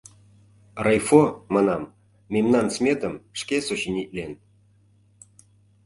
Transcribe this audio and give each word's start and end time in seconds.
Райфо, 0.85 1.21
манам, 1.53 1.83
мемнан 2.33 2.67
сметым 2.75 3.13
шке 3.39 3.57
сочинитлен. 3.67 4.31